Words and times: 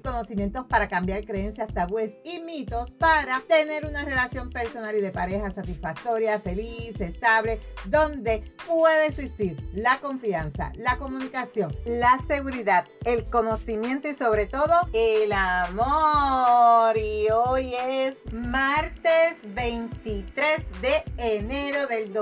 conocimientos 0.00 0.66
para 0.66 0.88
cambiar 0.88 1.24
creencias, 1.24 1.72
tabúes 1.72 2.18
y 2.24 2.40
mitos 2.40 2.90
para 2.92 3.40
tener 3.48 3.84
una 3.86 4.04
relación 4.04 4.50
personal 4.50 4.96
y 4.96 5.00
de 5.00 5.10
pareja 5.10 5.50
satisfactoria, 5.50 6.40
feliz, 6.40 7.00
estable, 7.00 7.60
donde 7.86 8.44
puede 8.66 9.06
existir 9.06 9.56
la 9.74 9.98
confianza, 10.00 10.72
la 10.76 10.98
comunicación, 10.98 11.76
la 11.84 12.18
seguridad, 12.26 12.86
el 13.04 13.24
conocimiento 13.26 14.08
y 14.08 14.14
sobre 14.14 14.46
todo 14.46 14.72
el 14.92 15.32
amor. 15.32 16.96
Y 16.96 17.28
hoy 17.30 17.74
es 17.74 18.18
martes 18.32 19.38
23 19.54 20.64
de 20.80 21.04
enero 21.18 21.86
del 21.86 22.12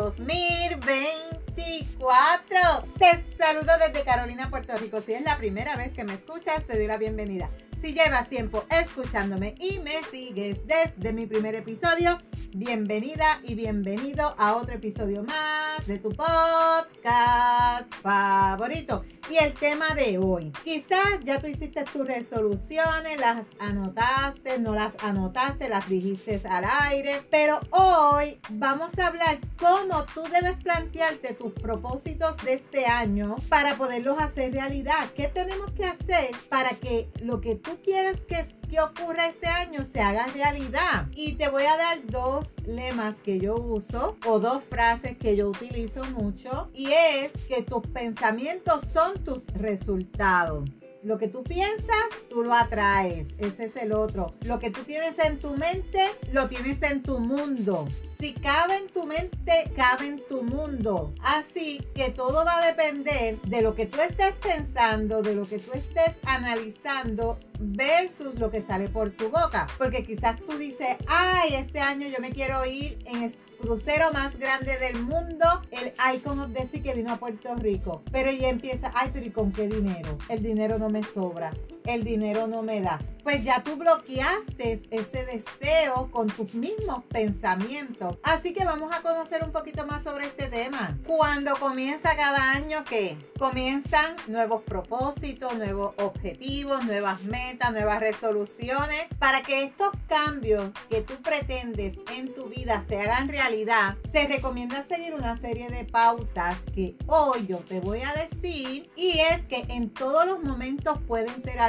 2024. 1.57 2.85
Te 2.99 3.25
saludo 3.37 3.73
desde 3.79 4.05
Carolina, 4.05 4.51
Puerto 4.51 4.77
Rico. 4.79 5.01
Si 5.01 5.13
es 5.13 5.23
la 5.23 5.37
primera 5.37 5.77
vez 5.77 5.93
que 5.93 6.05
me 6.05 6.15
escuchas, 6.15 6.67
te 6.67 6.77
doy 6.77 6.87
la 6.87 6.97
bienvenida. 6.97 7.51
Si 7.81 7.95
llevas 7.95 8.29
tiempo 8.29 8.65
escuchándome 8.71 9.55
y 9.59 9.81
me 9.81 10.03
sigues 10.11 10.59
desde 10.67 11.13
mi 11.13 11.27
primer 11.27 11.55
episodio, 11.55 12.19
bienvenida 12.55 13.41
y 13.43 13.55
bienvenido 13.55 14.35
a 14.37 14.57
otro 14.57 14.75
episodio 14.75 15.23
más 15.23 15.87
de 15.87 15.99
tu 15.99 16.11
podcast 16.11 17.93
favorito. 18.03 19.03
Y 19.31 19.37
el 19.37 19.55
tema 19.55 19.95
de 19.95 20.19
hoy, 20.19 20.53
quizás 20.65 21.21
ya 21.25 21.41
tú 21.41 21.47
hiciste 21.47 21.85
tus 21.85 22.07
resoluciones, 22.07 23.19
las 23.19 23.47
anotaste, 23.59 24.59
no 24.59 24.75
las 24.75 24.95
anotaste, 25.03 25.69
las 25.69 25.89
dijiste 25.89 26.43
al 26.49 26.65
aire, 26.91 27.23
pero 27.31 27.61
hoy 27.71 28.39
vamos 28.51 28.99
a 28.99 29.07
hablar 29.07 29.39
cómo 29.59 30.05
tú 30.15 30.23
debes 30.25 30.63
plantearte 30.63 31.35
tus 31.35 31.53
propósitos 31.53 32.37
de 32.45 32.55
este 32.55 32.87
año 32.87 33.37
para 33.49 33.77
poderlos 33.77 34.19
hacer 34.19 34.53
realidad. 34.53 35.11
¿Qué 35.15 35.29
tenemos 35.29 35.71
que 35.73 35.87
hacer 35.87 36.31
para 36.49 36.71
que 36.71 37.09
lo 37.23 37.41
que 37.41 37.55
tú 37.55 37.79
quieres 37.83 38.21
que, 38.21 38.45
que 38.73 39.27
este 39.29 39.49
año 39.49 39.85
se 39.85 40.01
haga 40.01 40.27
realidad? 40.29 41.07
Y 41.15 41.33
te 41.33 41.49
voy 41.51 41.65
a 41.65 41.77
dar 41.77 42.07
dos 42.07 42.49
lemas 42.65 43.17
que 43.23 43.39
yo 43.39 43.57
uso 43.57 44.17
o 44.27 44.41
dos 44.41 44.63
frases 44.65 45.19
que 45.19 45.37
yo 45.37 45.51
utilizo 45.51 46.05
mucho 46.07 46.71
y 46.73 46.91
es 46.93 47.33
que 47.49 47.63
tus 47.63 47.87
pensamientos 47.89 48.81
son 48.91 49.23
tus 49.25 49.47
resultados. 49.49 50.71
Lo 51.03 51.19
que 51.19 51.29
tú 51.29 51.43
piensas, 51.43 52.07
tú 52.31 52.45
lo 52.45 52.55
atraes. 52.55 53.27
Ese 53.39 53.65
es 53.65 53.77
el 53.77 53.93
otro. 53.93 54.33
Lo 54.43 54.59
que 54.61 54.71
tú 54.71 54.85
tienes 54.85 55.19
en 55.19 55.39
tu 55.39 55.57
mente, 55.57 56.01
lo 56.33 56.49
tienes 56.49 56.81
en 56.83 57.03
tu 57.03 57.19
mundo. 57.19 57.89
Si 58.21 58.33
cabe 58.35 58.77
en 58.77 58.87
tu 58.87 59.05
mente, 59.05 59.73
cabe 59.75 60.07
en 60.07 60.27
tu 60.29 60.45
mundo. 60.45 61.13
Así 61.23 61.85
que 61.95 62.11
todo 62.11 62.45
va 62.45 62.59
a 62.59 62.67
depender 62.67 63.41
de 63.43 63.63
lo 63.63 63.75
que 63.75 63.87
tú 63.87 64.01
estés 64.01 64.33
pensando, 64.35 65.23
de 65.23 65.35
lo 65.35 65.47
que 65.47 65.59
tú 65.59 65.73
estés 65.73 66.15
analizando 66.23 67.37
versus 67.63 68.35
lo 68.39 68.51
que 68.51 68.63
sale 68.63 68.89
por 68.89 69.11
tu 69.11 69.31
boca. 69.31 69.67
Porque 69.79 70.05
quizás 70.05 70.41
tú 70.41 70.59
dices, 70.59 70.97
ay, 71.07 71.55
este 71.55 71.81
año 71.81 72.09
yo 72.09 72.21
me 72.21 72.33
quiero 72.33 72.65
ir 72.67 72.99
en 73.07 73.23
este 73.23 73.39
crucero 73.63 74.13
más 74.13 74.39
grande 74.39 74.77
del 74.79 75.01
mundo, 75.03 75.47
el 75.71 75.93
Icon 76.17 76.41
of 76.41 76.53
the 76.53 76.67
Sea 76.67 76.83
que 76.83 76.95
vino 76.95 77.13
a 77.13 77.17
Puerto 77.19 77.55
Rico. 77.55 78.03
Pero 78.11 78.29
ella 78.29 78.49
empieza, 78.49 78.91
ay, 78.95 79.11
pero 79.13 79.25
¿y 79.25 79.31
con 79.31 79.53
qué 79.53 79.69
dinero? 79.69 80.19
El 80.29 80.43
dinero 80.43 80.79
no 80.79 80.91
me 80.91 81.05
sobra, 81.05 81.53
el 81.87 82.05
dinero 82.05 82.47
no 82.47 82.63
me 82.63 82.81
da 82.81 82.99
pues 83.23 83.45
ya 83.45 83.63
tú 83.63 83.77
bloqueaste 83.77 84.83
ese 84.91 85.25
deseo 85.25 86.11
con 86.11 86.29
tus 86.29 86.55
mismos 86.55 87.05
pensamientos. 87.09 88.17
Así 88.23 88.53
que 88.53 88.65
vamos 88.65 88.93
a 88.93 89.03
conocer 89.03 89.45
un 89.45 89.53
poquito 89.53 89.87
más 89.87 90.03
sobre 90.03 90.27
este 90.27 90.49
tema. 90.49 90.99
Cuando 91.07 91.57
comienza 91.57 92.17
cada 92.17 92.53
año, 92.53 92.85
¿qué? 92.85 93.17
Comienzan 93.39 94.17
nuevos 94.27 94.63
propósitos, 94.63 95.55
nuevos 95.57 95.95
objetivos, 95.99 96.85
nuevas 96.85 97.23
metas, 97.25 97.73
nuevas 97.73 98.01
resoluciones. 98.01 99.07
Para 99.19 99.43
que 99.43 99.65
estos 99.65 99.91
cambios 100.09 100.73
que 100.89 101.03
tú 101.03 101.15
pretendes 101.23 101.95
en 102.17 102.35
tu 102.35 102.47
vida 102.47 102.85
se 102.89 102.99
hagan 102.99 103.29
realidad, 103.29 103.97
se 104.13 104.27
recomienda 104.27 104.85
seguir 104.85 105.15
una 105.15 105.39
serie 105.39 105.71
de 105.71 105.85
pautas 105.85 106.59
que 106.75 106.97
hoy 107.07 107.47
yo 107.47 107.59
te 107.59 107.81
voy 107.81 108.01
a 108.01 108.13
decir. 108.15 108.91
Y 108.97 109.21
es 109.21 109.43
que 109.47 109.65
en 109.69 109.91
todos 109.91 110.27
los 110.27 110.43
momentos 110.43 110.99
pueden 111.07 111.43
ser 111.43 111.61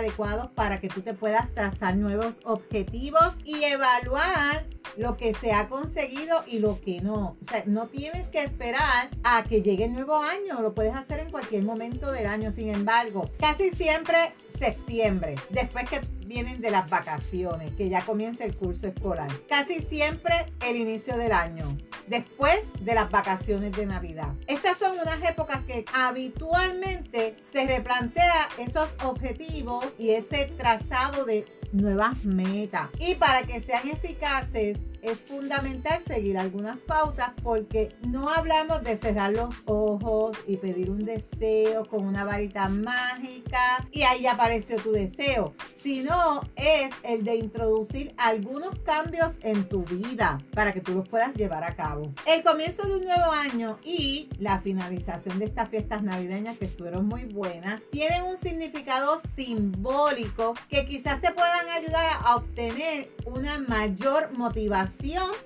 para 0.56 0.80
que 0.80 0.90
tú 0.90 1.02
te 1.02 1.14
puedas 1.14 1.54
trazar 1.54 1.96
nuevos 1.96 2.36
objetivos 2.44 3.36
y 3.44 3.64
evaluar 3.64 4.66
lo 4.98 5.18
que 5.18 5.34
se 5.34 5.54
ha 5.54 5.70
conseguido 5.70 6.44
y 6.46 6.60
lo 6.60 6.80
que 6.82 7.02
no. 7.02 7.38
O 7.42 7.50
sea, 7.50 7.64
no 7.66 7.88
tienes 7.88 8.28
que 8.28 8.44
esperar 8.44 9.10
a 9.24 9.44
que 9.44 9.62
llegue 9.62 9.86
el 9.86 9.94
nuevo 9.94 10.18
año, 10.18 10.62
lo 10.62 10.74
puedes 10.74 10.96
hacer 10.96 11.20
en 11.20 11.32
cualquier 11.32 11.64
momento 11.64 12.12
del 12.12 12.28
año. 12.28 12.52
Sin 12.52 12.70
embargo, 12.70 13.30
casi 13.40 13.72
siempre 13.72 14.18
septiembre, 14.58 15.36
después 15.50 15.90
que 15.90 16.02
vienen 16.34 16.62
de 16.62 16.72
las 16.72 16.90
vacaciones, 16.90 17.76
que 17.76 17.90
ya 17.90 18.04
comienza 18.04 18.44
el 18.44 18.56
curso 18.56 18.88
escolar. 18.88 19.30
Casi 19.48 19.82
siempre 19.82 20.34
el 20.66 20.78
inicio 20.78 21.16
del 21.16 21.32
año, 21.32 21.78
después 22.08 22.60
de 22.80 22.96
las 22.96 23.12
vacaciones 23.12 23.72
de 23.74 23.86
Navidad. 23.86 24.34
Estas 24.48 24.80
son 24.80 24.94
unas 25.00 25.22
épocas 25.30 25.62
que 25.68 25.86
habitualmente 25.94 27.36
se 27.52 27.68
replantea 27.68 28.50
esos 28.58 28.90
objetivos 29.04 29.86
y 30.00 30.10
ese 30.10 30.46
trazado 30.58 31.26
de 31.26 31.46
nuevas 31.72 32.26
metas. 32.26 32.90
Y 32.98 33.14
para 33.14 33.44
que 33.44 33.62
sean 33.62 33.88
eficaces, 33.88 34.80
es 35.04 35.20
fundamental 35.20 36.02
seguir 36.08 36.38
algunas 36.38 36.78
pautas 36.78 37.32
porque 37.44 37.90
no 38.08 38.30
hablamos 38.30 38.84
de 38.84 38.98
cerrar 38.98 39.34
los 39.34 39.54
ojos 39.66 40.38
y 40.48 40.58
pedir 40.58 40.90
un 40.90 41.04
deseo 41.04 41.86
con 41.86 42.06
una 42.06 42.24
varita 42.24 42.70
mágica 42.70 43.86
y 43.92 44.04
ahí 44.04 44.26
apareció 44.26 44.78
tu 44.78 44.94
deseo, 44.94 45.54
sino 45.82 46.42
es 46.56 46.92
el 47.04 47.26
de 47.26 47.36
introducir 47.36 48.14
algunos 48.18 48.80
cambios 48.80 49.34
en 49.42 49.68
tu 49.68 49.84
vida 49.84 50.40
para 50.54 50.72
que 50.72 50.80
tú 50.80 50.94
los 50.94 51.08
puedas 51.08 51.34
llevar 51.36 51.66
a 51.66 51.76
cabo. 51.76 52.14
El 52.26 52.42
comienzo 52.42 52.88
de 52.88 52.96
un 52.96 53.04
nuevo 53.04 53.32
año 53.32 53.80
y 53.84 54.30
la 54.40 54.62
finalización 54.62 55.38
de 55.40 55.46
estas 55.46 55.68
fiestas 55.68 56.02
navideñas 56.02 56.58
que 56.58 56.66
estuvieron 56.66 57.08
muy 57.08 57.26
buenas 57.26 57.82
tienen 57.92 58.24
un 58.24 58.38
significado 58.38 59.20
simbólico 59.36 60.54
que 60.70 60.86
quizás 60.86 61.20
te 61.20 61.32
puedan 61.34 61.68
ayudar 61.70 62.20
a 62.24 62.38
obtener 62.38 63.12
una 63.26 63.60
mayor 63.60 64.32
motivación 64.38 64.93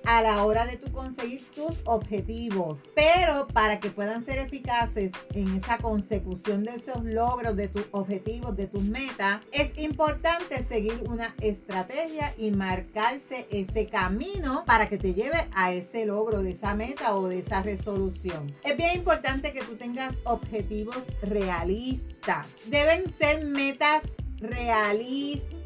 a 0.04 0.22
la 0.22 0.44
hora 0.44 0.66
de 0.66 0.76
tu 0.76 0.92
conseguir 0.92 1.44
tus 1.54 1.80
objetivos. 1.84 2.78
Pero 2.94 3.48
para 3.48 3.80
que 3.80 3.90
puedan 3.90 4.24
ser 4.24 4.38
eficaces 4.38 5.12
en 5.34 5.56
esa 5.56 5.78
consecución 5.78 6.64
de 6.64 6.76
esos 6.76 7.04
logros, 7.04 7.56
de 7.56 7.68
tus 7.68 7.84
objetivos, 7.90 8.56
de 8.56 8.66
tus 8.66 8.82
metas, 8.84 9.40
es 9.52 9.76
importante 9.76 10.62
seguir 10.62 11.02
una 11.08 11.34
estrategia 11.40 12.34
y 12.38 12.50
marcarse 12.52 13.46
ese 13.50 13.86
camino 13.86 14.64
para 14.64 14.88
que 14.88 14.98
te 14.98 15.14
lleve 15.14 15.48
a 15.54 15.72
ese 15.72 16.06
logro 16.06 16.42
de 16.42 16.52
esa 16.52 16.74
meta 16.74 17.16
o 17.16 17.28
de 17.28 17.40
esa 17.40 17.62
resolución. 17.62 18.54
Es 18.62 18.76
bien 18.76 18.96
importante 18.96 19.52
que 19.52 19.62
tú 19.62 19.76
tengas 19.76 20.14
objetivos 20.24 20.98
realistas. 21.22 22.46
Deben 22.66 23.12
ser 23.12 23.44
metas 23.44 24.02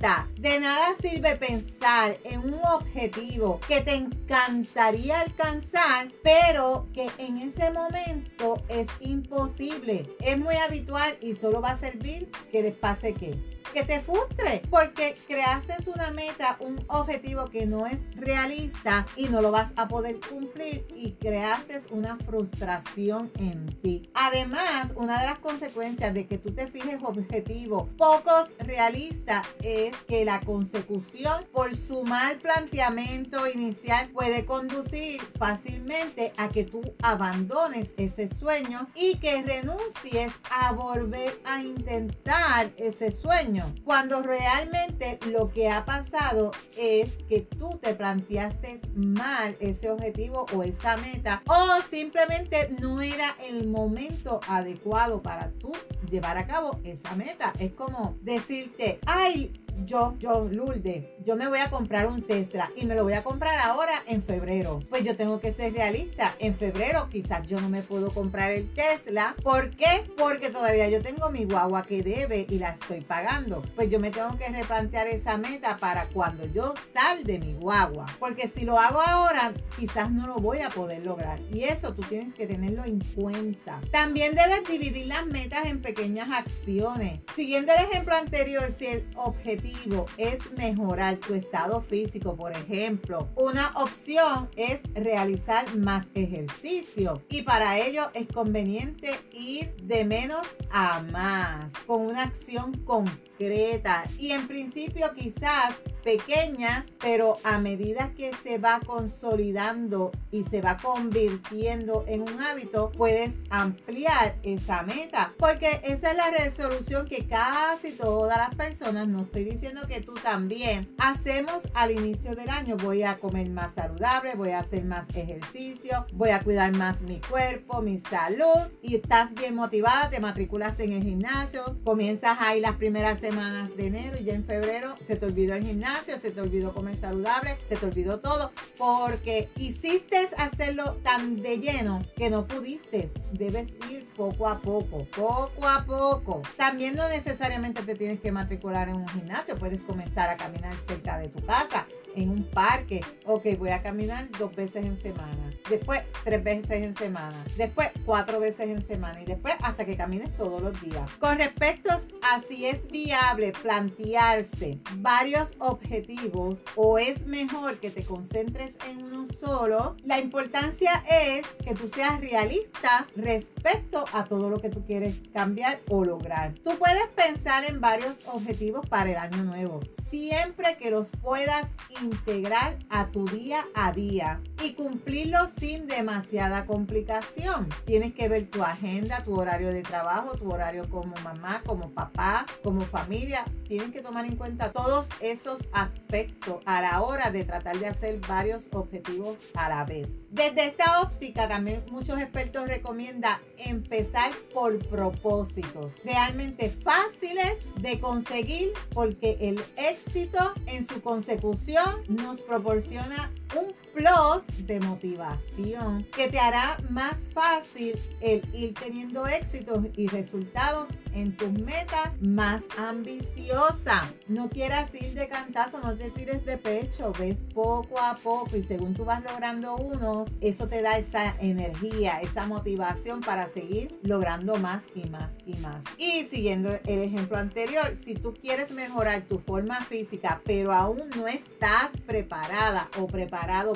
De 0.02 0.58
nada 0.58 0.96
sirve 1.00 1.36
pensar 1.36 2.18
en 2.24 2.40
un 2.40 2.60
objetivo 2.64 3.60
que 3.68 3.82
te 3.82 3.94
encantaría 3.94 5.20
alcanzar, 5.20 6.08
pero 6.24 6.88
que 6.92 7.08
en 7.18 7.38
ese 7.38 7.70
momento 7.70 8.60
es 8.68 8.88
imposible. 8.98 10.10
Es 10.18 10.36
muy 10.36 10.56
habitual 10.56 11.16
y 11.20 11.36
solo 11.36 11.60
va 11.60 11.70
a 11.70 11.78
servir 11.78 12.28
que 12.50 12.62
les 12.62 12.74
pase 12.74 13.14
que 13.14 13.38
que 13.72 13.84
te 13.84 14.00
frustre 14.00 14.62
porque 14.70 15.16
creaste 15.26 15.72
una 15.86 16.10
meta, 16.10 16.56
un 16.60 16.84
objetivo 16.88 17.46
que 17.46 17.66
no 17.66 17.86
es 17.86 18.00
realista 18.14 19.06
y 19.16 19.28
no 19.28 19.40
lo 19.40 19.50
vas 19.50 19.72
a 19.76 19.88
poder 19.88 20.20
cumplir 20.20 20.86
y 20.94 21.12
creaste 21.12 21.80
una 21.90 22.16
frustración 22.16 23.30
en 23.38 23.66
ti. 23.80 24.10
Además, 24.14 24.92
una 24.96 25.20
de 25.20 25.26
las 25.26 25.38
consecuencias 25.38 26.12
de 26.12 26.26
que 26.26 26.38
tú 26.38 26.52
te 26.52 26.66
fijes 26.66 26.98
objetivos 27.02 27.88
pocos 27.96 28.48
realistas 28.58 29.46
es 29.62 29.91
que 30.06 30.24
la 30.24 30.40
consecución 30.40 31.44
por 31.52 31.74
su 31.74 32.04
mal 32.04 32.38
planteamiento 32.38 33.46
inicial 33.48 34.10
puede 34.10 34.44
conducir 34.44 35.20
fácilmente 35.38 36.32
a 36.36 36.48
que 36.48 36.64
tú 36.64 36.82
abandones 37.02 37.92
ese 37.96 38.28
sueño 38.28 38.88
y 38.94 39.16
que 39.18 39.42
renuncies 39.42 40.32
a 40.50 40.72
volver 40.72 41.40
a 41.44 41.62
intentar 41.62 42.72
ese 42.76 43.12
sueño. 43.12 43.74
Cuando 43.84 44.22
realmente 44.22 45.18
lo 45.26 45.50
que 45.50 45.68
ha 45.68 45.84
pasado 45.84 46.52
es 46.76 47.14
que 47.28 47.40
tú 47.42 47.78
te 47.80 47.94
planteaste 47.94 48.80
mal 48.94 49.56
ese 49.60 49.90
objetivo 49.90 50.46
o 50.54 50.62
esa 50.62 50.96
meta 50.96 51.42
o 51.46 51.82
simplemente 51.90 52.74
no 52.80 53.00
era 53.00 53.36
el 53.46 53.68
momento 53.68 54.40
adecuado 54.48 55.22
para 55.22 55.50
tú 55.52 55.72
llevar 56.08 56.38
a 56.38 56.46
cabo 56.46 56.78
esa 56.84 57.14
meta. 57.14 57.52
Es 57.58 57.72
como 57.72 58.16
decirte, 58.20 58.98
ay, 59.06 59.61
yo, 59.86 60.16
yo, 60.18 60.48
Lulde, 60.48 61.16
yo 61.24 61.36
me 61.36 61.48
voy 61.48 61.58
a 61.58 61.70
comprar 61.70 62.06
un 62.06 62.22
Tesla 62.22 62.70
y 62.76 62.84
me 62.84 62.94
lo 62.94 63.04
voy 63.04 63.12
a 63.12 63.22
comprar 63.22 63.58
ahora 63.58 63.92
en 64.06 64.22
febrero. 64.22 64.80
Pues 64.88 65.04
yo 65.04 65.16
tengo 65.16 65.40
que 65.40 65.52
ser 65.52 65.72
realista. 65.72 66.34
En 66.38 66.54
febrero 66.54 67.08
quizás 67.10 67.46
yo 67.46 67.60
no 67.60 67.68
me 67.68 67.82
puedo 67.82 68.10
comprar 68.10 68.50
el 68.50 68.72
Tesla. 68.72 69.34
¿Por 69.42 69.70
qué? 69.70 70.10
Porque 70.16 70.50
todavía 70.50 70.88
yo 70.88 71.02
tengo 71.02 71.30
mi 71.30 71.44
guagua 71.44 71.84
que 71.84 72.02
debe 72.02 72.46
y 72.48 72.58
la 72.58 72.70
estoy 72.70 73.00
pagando. 73.02 73.62
Pues 73.74 73.90
yo 73.90 74.00
me 74.00 74.10
tengo 74.10 74.36
que 74.36 74.48
replantear 74.48 75.06
esa 75.06 75.36
meta 75.38 75.76
para 75.78 76.06
cuando 76.06 76.46
yo 76.46 76.74
sal 76.92 77.24
de 77.24 77.38
mi 77.38 77.54
guagua. 77.54 78.06
Porque 78.18 78.48
si 78.48 78.64
lo 78.64 78.78
hago 78.78 79.00
ahora, 79.00 79.52
quizás 79.78 80.10
no 80.10 80.26
lo 80.26 80.36
voy 80.36 80.60
a 80.60 80.70
poder 80.70 81.04
lograr. 81.04 81.40
Y 81.52 81.64
eso 81.64 81.94
tú 81.94 82.02
tienes 82.02 82.34
que 82.34 82.46
tenerlo 82.46 82.84
en 82.84 83.00
cuenta. 83.14 83.80
También 83.90 84.34
debes 84.34 84.64
dividir 84.68 85.06
las 85.06 85.26
metas 85.26 85.66
en 85.66 85.82
pequeñas 85.82 86.28
acciones. 86.30 87.20
Siguiendo 87.36 87.72
el 87.72 87.84
ejemplo 87.84 88.14
anterior, 88.14 88.72
si 88.76 88.86
el 88.86 89.06
objetivo 89.14 90.06
es 90.16 90.38
mejorar 90.52 91.11
tu 91.16 91.34
estado 91.34 91.80
físico, 91.80 92.36
por 92.36 92.52
ejemplo, 92.52 93.28
una 93.36 93.72
opción 93.74 94.48
es 94.56 94.80
realizar 94.94 95.76
más 95.76 96.06
ejercicio 96.14 97.22
y 97.28 97.42
para 97.42 97.78
ello 97.78 98.10
es 98.14 98.26
conveniente 98.28 99.10
ir 99.32 99.74
de 99.82 100.04
menos 100.04 100.46
a 100.70 101.02
más 101.02 101.72
con 101.86 102.02
una 102.06 102.24
acción 102.24 102.72
concreta. 102.84 104.04
Y 104.18 104.30
en 104.32 104.46
principio 104.46 105.12
quizás 105.14 105.74
pequeñas, 106.02 106.86
pero 107.00 107.36
a 107.44 107.58
medida 107.58 108.12
que 108.14 108.32
se 108.42 108.58
va 108.58 108.80
consolidando 108.84 110.12
y 110.30 110.44
se 110.44 110.60
va 110.60 110.78
convirtiendo 110.78 112.04
en 112.06 112.22
un 112.22 112.40
hábito, 112.40 112.90
puedes 112.96 113.32
ampliar 113.50 114.36
esa 114.42 114.82
meta, 114.82 115.32
porque 115.38 115.80
esa 115.84 116.10
es 116.10 116.16
la 116.16 116.30
resolución 116.30 117.06
que 117.06 117.26
casi 117.26 117.92
todas 117.92 118.38
las 118.38 118.54
personas, 118.54 119.08
no 119.08 119.22
estoy 119.22 119.44
diciendo 119.44 119.82
que 119.86 120.00
tú 120.00 120.14
también, 120.14 120.94
hacemos 120.98 121.62
al 121.74 121.92
inicio 121.92 122.34
del 122.34 122.48
año. 122.48 122.76
Voy 122.76 123.02
a 123.02 123.18
comer 123.18 123.48
más 123.50 123.74
saludable, 123.74 124.34
voy 124.34 124.50
a 124.50 124.60
hacer 124.60 124.84
más 124.84 125.08
ejercicio, 125.14 126.06
voy 126.12 126.30
a 126.30 126.42
cuidar 126.42 126.72
más 126.76 127.00
mi 127.02 127.20
cuerpo, 127.20 127.82
mi 127.82 127.98
salud. 127.98 128.70
Y 128.82 128.96
estás 128.96 129.34
bien 129.34 129.54
motivada, 129.54 130.10
te 130.10 130.20
matriculas 130.20 130.78
en 130.80 130.92
el 130.92 131.02
gimnasio, 131.02 131.78
comienzas 131.84 132.38
ahí 132.40 132.60
las 132.60 132.76
primeras 132.76 133.20
semanas 133.20 133.76
de 133.76 133.86
enero 133.86 134.18
y 134.18 134.24
ya 134.24 134.34
en 134.34 134.44
febrero 134.44 134.94
se 135.06 135.16
te 135.16 135.26
olvidó 135.26 135.54
el 135.54 135.64
gimnasio 135.64 135.91
se 136.20 136.30
te 136.30 136.40
olvidó 136.40 136.72
comer 136.72 136.96
saludable, 136.96 137.56
se 137.68 137.76
te 137.76 137.86
olvidó 137.86 138.20
todo, 138.20 138.52
porque 138.78 139.48
quisiste 139.56 140.28
hacerlo 140.36 140.96
tan 141.02 141.42
de 141.42 141.58
lleno 141.58 142.02
que 142.16 142.30
no 142.30 142.46
pudiste. 142.46 143.10
Debes 143.32 143.68
ir 143.90 144.06
poco 144.16 144.48
a 144.48 144.60
poco, 144.60 145.06
poco 145.16 145.68
a 145.68 145.84
poco. 145.84 146.42
También 146.56 146.96
no 146.96 147.08
necesariamente 147.08 147.82
te 147.82 147.94
tienes 147.94 148.20
que 148.20 148.32
matricular 148.32 148.88
en 148.88 148.96
un 148.96 149.08
gimnasio, 149.08 149.58
puedes 149.58 149.82
comenzar 149.82 150.30
a 150.30 150.36
caminar 150.36 150.74
cerca 150.86 151.18
de 151.18 151.28
tu 151.28 151.44
casa 151.44 151.86
en 152.16 152.30
un 152.30 152.44
parque. 152.44 153.04
Ok, 153.26 153.46
voy 153.58 153.70
a 153.70 153.82
caminar 153.82 154.30
dos 154.38 154.54
veces 154.54 154.84
en 154.84 155.00
semana. 155.00 155.52
Después 155.68 156.02
tres 156.24 156.42
veces 156.42 156.82
en 156.82 156.96
semana. 156.96 157.44
Después 157.56 157.90
cuatro 158.04 158.40
veces 158.40 158.68
en 158.68 158.86
semana. 158.86 159.20
Y 159.22 159.26
después 159.26 159.54
hasta 159.62 159.84
que 159.84 159.96
camines 159.96 160.36
todos 160.36 160.60
los 160.62 160.80
días. 160.80 161.10
Con 161.18 161.38
respecto 161.38 161.90
a 161.90 162.40
si 162.40 162.66
es 162.66 162.86
viable 162.88 163.52
plantearse 163.62 164.78
varios 164.96 165.48
objetivos 165.58 166.58
o 166.76 166.98
es 166.98 167.26
mejor 167.26 167.78
que 167.78 167.90
te 167.90 168.04
concentres 168.04 168.74
en 168.88 169.04
uno 169.04 169.26
solo, 169.40 169.96
la 170.02 170.20
importancia 170.20 171.02
es 171.10 171.46
que 171.64 171.74
tú 171.74 171.90
seas 171.94 172.20
realista 172.20 173.06
respecto 173.16 174.04
a 174.12 174.24
todo 174.24 174.50
lo 174.50 174.60
que 174.60 174.70
tú 174.70 174.84
quieres 174.84 175.16
cambiar 175.32 175.80
o 175.88 176.04
lograr. 176.04 176.54
Tú 176.64 176.78
puedes 176.78 177.06
pensar 177.08 177.64
en 177.64 177.80
varios 177.80 178.14
objetivos 178.26 178.88
para 178.88 179.10
el 179.10 179.16
año 179.16 179.44
nuevo. 179.44 179.80
Siempre 180.10 180.76
que 180.76 180.90
los 180.90 181.08
puedas 181.22 181.68
integrar 182.02 182.78
a 182.90 183.10
tu 183.10 183.26
día 183.26 183.64
a 183.74 183.92
día 183.92 184.40
y 184.62 184.74
cumplirlo 184.74 185.38
sin 185.58 185.86
demasiada 185.86 186.66
complicación. 186.66 187.68
Tienes 187.84 188.12
que 188.12 188.28
ver 188.28 188.50
tu 188.50 188.62
agenda, 188.62 189.24
tu 189.24 189.38
horario 189.38 189.68
de 189.68 189.82
trabajo, 189.82 190.36
tu 190.36 190.50
horario 190.52 190.88
como 190.88 191.14
mamá, 191.22 191.62
como 191.64 191.90
papá, 191.90 192.46
como 192.62 192.82
familia. 192.82 193.44
Tienes 193.66 193.90
que 193.90 194.02
tomar 194.02 194.26
en 194.26 194.36
cuenta 194.36 194.72
todos 194.72 195.08
esos 195.20 195.58
aspectos 195.72 196.62
a 196.66 196.80
la 196.80 197.02
hora 197.02 197.30
de 197.30 197.44
tratar 197.44 197.78
de 197.78 197.86
hacer 197.86 198.20
varios 198.26 198.64
objetivos 198.72 199.38
a 199.54 199.68
la 199.68 199.84
vez. 199.84 200.21
Desde 200.32 200.64
esta 200.64 201.02
óptica 201.02 201.46
también 201.46 201.84
muchos 201.90 202.18
expertos 202.18 202.66
recomiendan 202.66 203.38
empezar 203.58 204.32
por 204.54 204.78
propósitos. 204.86 205.92
Realmente 206.02 206.70
fáciles 206.70 207.58
de 207.76 208.00
conseguir 208.00 208.72
porque 208.94 209.36
el 209.40 209.60
éxito 209.76 210.54
en 210.64 210.88
su 210.88 211.02
consecución 211.02 211.84
nos 212.08 212.40
proporciona 212.40 213.30
un 213.54 213.74
plus 213.92 214.66
de 214.66 214.80
motivación 214.80 216.04
que 216.16 216.28
te 216.28 216.38
hará 216.38 216.78
más 216.88 217.16
fácil 217.32 217.98
el 218.20 218.42
ir 218.54 218.74
teniendo 218.74 219.26
éxitos 219.26 219.84
y 219.96 220.06
resultados 220.08 220.88
en 221.14 221.36
tus 221.36 221.52
metas 221.52 222.20
más 222.22 222.62
ambiciosa. 222.78 224.12
No 224.28 224.48
quieras 224.48 224.94
ir 224.94 225.12
de 225.14 225.28
cantazo, 225.28 225.78
no 225.80 225.94
te 225.94 226.10
tires 226.10 226.44
de 226.44 226.56
pecho, 226.56 227.12
ves 227.18 227.38
poco 227.52 227.98
a 227.98 228.16
poco 228.16 228.56
y 228.56 228.62
según 228.62 228.94
tú 228.94 229.04
vas 229.04 229.22
logrando 229.22 229.76
unos, 229.76 230.28
eso 230.40 230.68
te 230.68 230.80
da 230.82 230.96
esa 230.96 231.36
energía, 231.40 232.20
esa 232.20 232.46
motivación 232.46 233.20
para 233.20 233.48
seguir 233.48 233.98
logrando 234.02 234.56
más 234.56 234.84
y 234.94 235.08
más 235.08 235.32
y 235.46 235.54
más. 235.56 235.84
Y 235.98 236.24
siguiendo 236.24 236.70
el 236.86 237.00
ejemplo 237.00 237.36
anterior, 237.36 237.94
si 238.02 238.14
tú 238.14 238.32
quieres 238.32 238.70
mejorar 238.70 239.22
tu 239.22 239.38
forma 239.38 239.82
física, 239.84 240.40
pero 240.44 240.72
aún 240.72 241.10
no 241.16 241.28
estás 241.28 241.90
preparada 242.06 242.88
o 242.98 243.06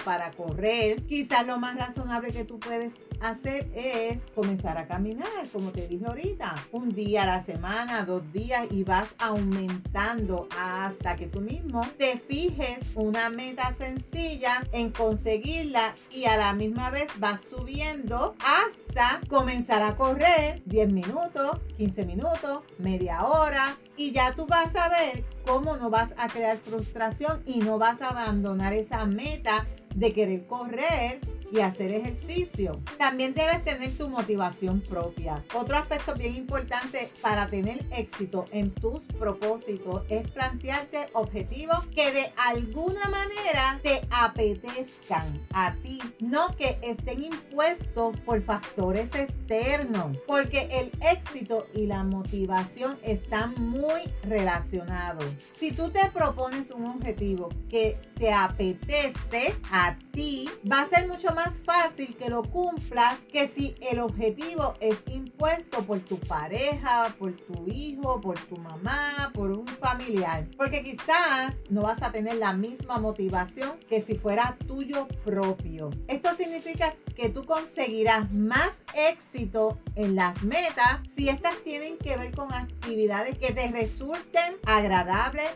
para 0.05 0.31
correr, 0.31 1.03
quizás 1.07 1.47
lo 1.47 1.59
más 1.59 1.77
razonable 1.77 2.31
que 2.31 2.45
tú 2.45 2.61
puedes 2.61 2.95
hacer 3.21 3.71
es 3.75 4.21
comenzar 4.35 4.79
a 4.79 4.87
caminar, 4.87 5.49
como 5.53 5.71
te 5.71 5.89
dije 5.89 6.07
ahorita, 6.07 6.55
un 6.73 6.95
día 6.95 7.25
a 7.25 7.27
la 7.27 7.43
semana, 7.43 8.05
dos 8.05 8.23
días 8.33 8.67
y 8.71 8.85
vas 8.85 9.15
aumentando 9.19 10.49
hasta 10.57 11.17
que 11.17 11.27
tú 11.27 11.41
mismo 11.41 11.83
te 11.99 12.19
fijes 12.19 12.79
una 12.95 13.29
meta 13.29 13.73
sencilla 13.73 14.65
en 14.73 14.91
conseguirla 14.91 15.95
y 16.11 16.27
a 16.27 16.37
la 16.37 16.53
misma 16.53 16.91
vez 16.91 17.09
vas 17.19 17.41
subiendo 17.51 18.35
hasta 18.39 19.21
comenzar 19.29 19.83
a 19.83 19.97
correr 19.97 20.63
10 20.67 20.93
minutos, 20.93 21.59
15 21.77 22.05
minutos, 22.05 22.61
media 22.79 23.25
hora 23.25 23.79
y 23.97 24.13
ya 24.13 24.33
tú 24.35 24.47
vas 24.47 24.75
a 24.77 24.89
ver 24.89 25.25
cómo 25.47 25.77
no 25.77 25.89
vas 25.89 26.13
a 26.19 26.29
crear 26.29 26.59
frustración 26.59 27.43
y 27.47 27.61
no 27.61 27.79
vas 27.79 28.03
a 28.03 28.11
abandonar 28.11 28.73
esa 28.73 29.07
meta 29.07 29.65
de 29.95 30.13
querer 30.13 30.47
correr 30.47 31.21
y 31.53 31.61
hacer 31.61 31.93
ejercicio. 31.93 32.81
También 32.99 33.35
debes 33.35 33.65
tener 33.65 33.97
tu 33.97 34.09
motivación 34.09 34.81
propia. 34.81 35.45
Otro 35.55 35.77
aspecto 35.77 36.15
bien 36.15 36.35
importante 36.35 37.11
para 37.21 37.47
tener 37.47 37.85
éxito 37.93 38.47
en 38.53 38.71
tus 38.73 39.05
propósitos 39.05 40.03
es 40.09 40.29
plantearte 40.31 41.09
objetivos 41.13 41.85
que 41.95 42.11
de 42.11 42.33
alguna 42.47 43.09
manera 43.09 43.81
te 43.83 44.07
apetezcan 44.11 45.47
a 45.53 45.75
ti, 45.83 46.01
no 46.21 46.55
que 46.57 46.79
estén 46.83 47.25
impuestos 47.25 48.17
por 48.21 48.43
factores 48.43 49.15
externos, 49.15 50.17
porque 50.27 50.69
el 50.71 50.93
éxito 51.03 51.67
y 51.75 51.87
la 51.87 52.05
motivación 52.05 52.99
están 53.03 53.55
muy 53.59 54.03
relacionados. 54.23 55.27
Si 55.57 55.73
tú 55.73 55.91
te 55.91 56.11
propones 56.11 56.71
un 56.71 56.87
objetivo 56.87 57.49
que 57.69 57.99
te 58.19 58.33
apetece 58.33 59.55
a 59.71 59.97
ti, 60.13 60.49
va 60.71 60.83
a 60.83 60.89
ser 60.89 61.07
mucho 61.09 61.35
más 61.37 61.61
fácil 61.61 62.17
que 62.17 62.31
lo 62.31 62.43
cumplas 62.45 63.19
que 63.31 63.47
si 63.47 63.75
el 63.91 64.01
objetivo 64.01 64.73
es 64.81 64.97
impuesto 65.07 65.83
por 65.83 66.01
tu 66.01 66.19
pareja, 66.19 67.15
por 67.19 67.33
tu 67.37 67.67
hijo, 67.69 68.23
por 68.23 68.39
tu 68.39 68.57
mamá, 68.57 69.31
por 69.35 69.51
un 69.53 69.67
familiar. 69.69 70.49
Porque 70.57 70.83
quizás 70.83 71.55
no 71.69 71.83
vas 71.83 72.03
a 72.03 72.11
tener 72.11 72.37
la 72.37 72.55
misma 72.55 72.99
motivación 72.99 73.79
que 73.87 74.01
si 74.01 74.15
fuera 74.15 74.57
tuyo 74.67 75.09
propio. 75.27 75.91
Esto 76.09 76.35
significa 76.35 76.95
que 77.15 77.29
tú 77.29 77.45
conseguirás 77.45 78.33
más 78.33 78.81
éxito 78.95 79.79
en 79.95 80.15
las 80.15 80.43
metas 80.43 81.01
si 81.15 81.29
estas 81.29 81.63
tienen 81.63 81.99
que 81.99 82.17
ver 82.17 82.35
con 82.35 82.53
actividades 82.53 83.37
que 83.37 83.53
te 83.53 83.71
resulten 83.71 84.57
agradables 84.65 85.51